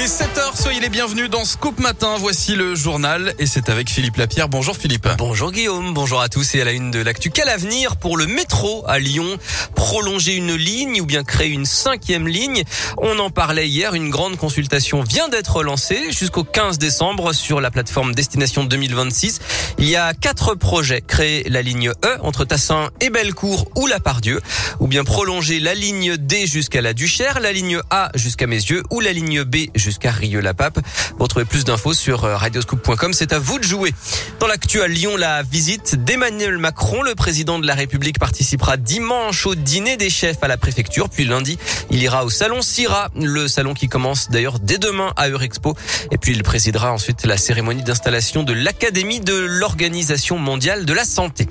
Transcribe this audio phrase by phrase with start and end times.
[0.00, 2.16] Il est 7h, soyez les bienvenus dans Scoop Matin.
[2.18, 4.48] Voici le journal et c'est avec Philippe Lapierre.
[4.48, 5.06] Bonjour Philippe.
[5.18, 7.28] Bonjour Guillaume, bonjour à tous et à la une de l'actu.
[7.28, 9.36] Quel avenir pour le métro à Lyon
[9.74, 12.64] Prolonger une ligne ou bien créer une cinquième ligne
[12.96, 17.70] On en parlait hier, une grande consultation vient d'être lancée jusqu'au 15 décembre sur la
[17.70, 19.40] plateforme Destination 2026.
[19.76, 21.02] Il y a quatre projets.
[21.02, 24.40] Créer la ligne E entre Tassin et Bellecour ou La Pardieu
[24.78, 29.00] ou bien prolonger la ligne D jusqu'à la Duchère, la ligne A jusqu'à Mesieux ou
[29.00, 30.78] la ligne B jusqu'à Rieux-la-Pape.
[31.18, 33.12] Vous plus d'infos sur euh, radioscoop.com.
[33.12, 33.94] C'est à vous de jouer.
[34.38, 39.46] Dans l'actu à Lyon, la visite d'Emmanuel Macron, le président de la République participera dimanche
[39.46, 41.08] au dîner des chefs à la préfecture.
[41.08, 41.58] Puis lundi,
[41.90, 45.74] il ira au salon Sira, le salon qui commence d'ailleurs dès demain à Eurexpo.
[46.10, 51.04] Et puis il présidera ensuite la cérémonie d'installation de l'Académie de l'Organisation mondiale de la
[51.04, 51.46] santé.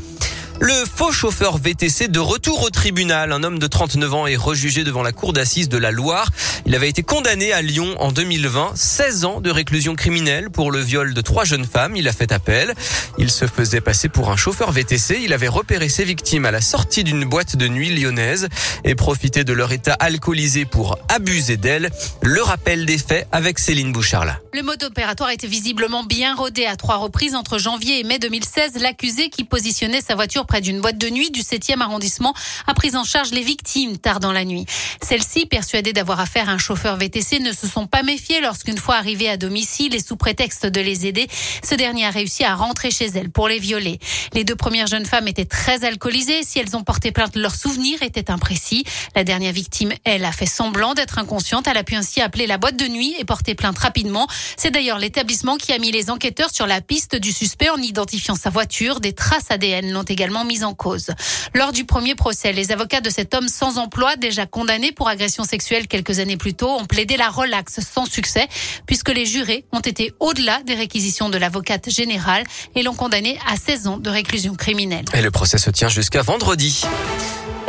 [0.61, 3.31] Le faux chauffeur VTC de retour au tribunal.
[3.31, 6.29] Un homme de 39 ans est rejugé devant la cour d'assises de la Loire.
[6.65, 8.73] Il avait été condamné à Lyon en 2020.
[8.75, 11.95] 16 ans de réclusion criminelle pour le viol de trois jeunes femmes.
[11.95, 12.73] Il a fait appel.
[13.17, 15.21] Il se faisait passer pour un chauffeur VTC.
[15.23, 18.49] Il avait repéré ses victimes à la sortie d'une boîte de nuit lyonnaise
[18.83, 21.89] et profité de leur état alcoolisé pour abuser d'elles.
[22.21, 24.19] Le rappel des faits avec Céline Bouchard.
[24.53, 28.73] Le mode opératoire était visiblement bien rodé à trois reprises entre janvier et mai 2016.
[28.81, 32.33] L'accusé qui positionnait sa voiture près d'une boîte de nuit du 7e arrondissement
[32.65, 34.65] a pris en charge les victimes tard dans la nuit.
[35.01, 38.95] Celles-ci, persuadées d'avoir affaire à un chauffeur VTC, ne se sont pas méfiées lorsqu'une fois
[38.95, 41.27] arrivées à domicile et sous prétexte de les aider,
[41.63, 43.99] ce dernier a réussi à rentrer chez elles pour les violer.
[44.33, 46.41] Les deux premières jeunes femmes étaient très alcoolisées.
[46.43, 48.83] Si elles ont porté plainte, leurs souvenirs étaient imprécis.
[49.15, 51.67] La dernière victime, elle, a fait semblant d'être inconsciente.
[51.67, 54.27] Elle a pu ainsi appeler la boîte de nuit et porter plainte rapidement.
[54.57, 58.35] C'est d'ailleurs l'établissement qui a mis les enquêteurs sur la piste du suspect en identifiant
[58.35, 58.99] sa voiture.
[58.99, 61.11] Des traces ADN l'ont également mise en cause.
[61.53, 65.43] Lors du premier procès, les avocats de cet homme sans emploi, déjà condamné pour agression
[65.43, 68.47] sexuelle quelques années plus tôt, ont plaidé la relaxe sans succès,
[68.85, 72.43] puisque les jurés ont été au-delà des réquisitions de l'avocate générale
[72.75, 75.05] et l'ont condamné à 16 ans de réclusion criminelle.
[75.13, 76.83] Et le procès se tient jusqu'à vendredi.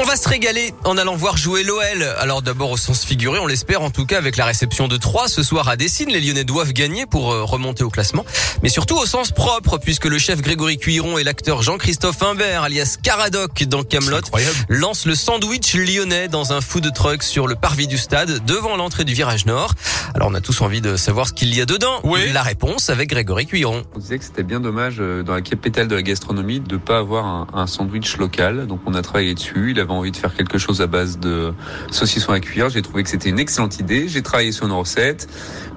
[0.03, 2.03] On va se régaler en allant voir jouer l'OL.
[2.21, 5.29] Alors d'abord au sens figuré, on l'espère en tout cas avec la réception de 3
[5.29, 6.09] ce soir à Dessine.
[6.09, 8.25] Les Lyonnais doivent gagner pour euh, remonter au classement.
[8.63, 12.97] Mais surtout au sens propre puisque le chef Grégory Cuiron et l'acteur Jean-Christophe Imbert alias
[13.03, 14.23] Caradoc dans Camelot
[14.71, 19.05] lancent le sandwich lyonnais dans un food truck sur le parvis du stade devant l'entrée
[19.05, 19.75] du virage nord.
[20.15, 22.01] Alors on a tous envie de savoir ce qu'il y a dedans.
[22.05, 22.21] Oui.
[22.33, 23.83] La réponse avec Grégory Cuiron.
[23.95, 26.97] On disait que c'était bien dommage euh, dans la capitale de la gastronomie de pas
[26.97, 28.67] avoir un, un sandwich local.
[28.67, 29.73] Donc on a travaillé dessus.
[29.73, 31.53] Il avait envie de faire quelque chose à base de
[31.91, 32.69] saucisson à cuire.
[32.71, 34.09] J'ai trouvé que c'était une excellente idée.
[34.09, 35.29] J'ai travaillé sur une recette.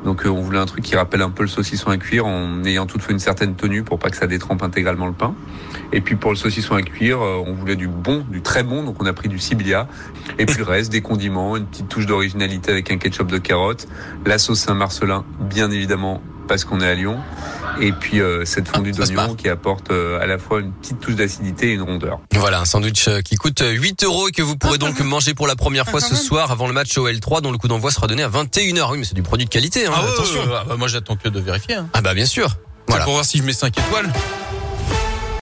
[0.05, 2.63] Donc euh, on voulait un truc qui rappelle un peu le saucisson à cuire en
[2.63, 5.35] ayant toutefois une certaine tenue pour pas que ça détrempe intégralement le pain.
[5.91, 8.83] Et puis pour le saucisson à cuire, euh, on voulait du bon, du très bon.
[8.83, 9.87] Donc on a pris du Siblia.
[10.37, 13.87] Et puis le reste, des condiments, une petite touche d'originalité avec un ketchup de carotte,
[14.25, 17.17] la sauce Saint-Marcelin, bien évidemment parce qu'on est à Lyon.
[17.81, 20.99] Et puis euh, cette fondue Ah, d'oignon qui apporte euh, à la fois une petite
[20.99, 22.19] touche d'acidité et une rondeur.
[22.33, 25.47] Voilà, un sandwich euh, qui coûte 8 euros et que vous pourrez donc manger pour
[25.47, 28.23] la première fois ce soir avant le match OL3 dont le coup d'envoi sera donné
[28.23, 28.91] à 21h.
[28.91, 30.39] Oui, mais c'est du produit de qualité, hein, Ah attention.
[30.41, 31.75] ouais, bah, moi j'attends que de vérifier.
[31.75, 31.87] Hein.
[31.93, 32.49] Ah bah bien sûr.
[32.49, 32.57] C'est
[32.89, 33.05] Voilà.
[33.05, 34.11] Pour voir si je mets 5 étoiles.